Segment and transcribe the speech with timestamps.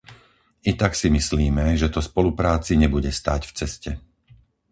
[0.63, 3.89] I tak si myslíme, že to spolupráci nebude stáť v ceste.